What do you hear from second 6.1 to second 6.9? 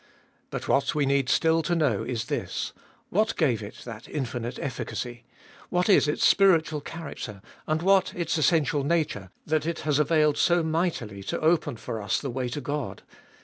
spiritual